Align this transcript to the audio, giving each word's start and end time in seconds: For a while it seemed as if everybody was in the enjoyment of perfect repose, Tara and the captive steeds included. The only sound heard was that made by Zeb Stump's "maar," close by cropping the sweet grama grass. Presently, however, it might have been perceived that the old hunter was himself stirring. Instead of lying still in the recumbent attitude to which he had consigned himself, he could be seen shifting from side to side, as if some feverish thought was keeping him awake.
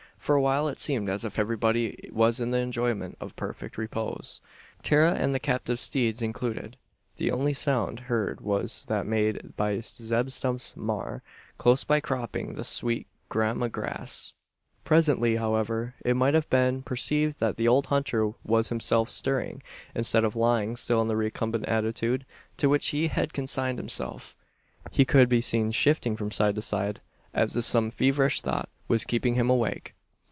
For 0.21 0.35
a 0.35 0.41
while 0.41 0.67
it 0.67 0.77
seemed 0.77 1.09
as 1.09 1.25
if 1.25 1.39
everybody 1.39 2.07
was 2.13 2.39
in 2.39 2.51
the 2.51 2.59
enjoyment 2.59 3.17
of 3.19 3.35
perfect 3.35 3.75
repose, 3.75 4.39
Tara 4.83 5.13
and 5.15 5.33
the 5.33 5.39
captive 5.39 5.81
steeds 5.81 6.21
included. 6.21 6.77
The 7.17 7.31
only 7.31 7.53
sound 7.53 8.01
heard 8.01 8.39
was 8.39 8.85
that 8.87 9.07
made 9.07 9.57
by 9.57 9.79
Zeb 9.79 10.29
Stump's 10.29 10.77
"maar," 10.77 11.23
close 11.57 11.83
by 11.83 12.01
cropping 12.01 12.53
the 12.53 12.63
sweet 12.63 13.07
grama 13.29 13.67
grass. 13.67 14.33
Presently, 14.83 15.37
however, 15.37 15.95
it 16.05 16.15
might 16.15 16.35
have 16.35 16.49
been 16.51 16.83
perceived 16.83 17.39
that 17.39 17.57
the 17.57 17.67
old 17.67 17.87
hunter 17.87 18.27
was 18.43 18.69
himself 18.69 19.09
stirring. 19.09 19.63
Instead 19.95 20.23
of 20.23 20.35
lying 20.35 20.75
still 20.75 21.01
in 21.01 21.07
the 21.07 21.15
recumbent 21.17 21.65
attitude 21.65 22.27
to 22.57 22.69
which 22.69 22.89
he 22.89 23.07
had 23.07 23.33
consigned 23.33 23.79
himself, 23.79 24.35
he 24.91 25.03
could 25.03 25.27
be 25.27 25.41
seen 25.41 25.71
shifting 25.71 26.15
from 26.15 26.29
side 26.29 26.53
to 26.53 26.61
side, 26.61 27.01
as 27.33 27.57
if 27.57 27.65
some 27.65 27.89
feverish 27.89 28.41
thought 28.41 28.69
was 28.87 29.03
keeping 29.03 29.33
him 29.33 29.49
awake. 29.49 29.95